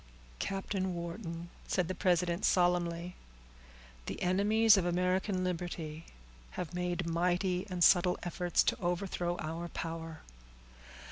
"Captain 0.39 0.95
Wharton," 0.95 1.51
said 1.67 1.87
the 1.87 1.93
president, 1.93 2.43
solemnly, 2.43 3.13
"the 4.07 4.19
enemies 4.23 4.75
of 4.75 4.83
American 4.83 5.43
liberty 5.43 6.05
have 6.57 6.73
made 6.73 7.05
mighty 7.07 7.67
and 7.69 7.83
subtle 7.83 8.17
efforts 8.23 8.63
to 8.63 8.79
overthrow 8.81 9.37
our 9.37 9.67
power. 9.67 10.21